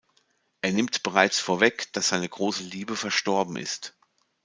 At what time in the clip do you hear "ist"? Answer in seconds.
3.55-3.95